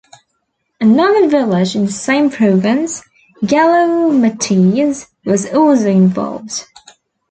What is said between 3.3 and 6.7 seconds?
Gallo Matese, was also involved.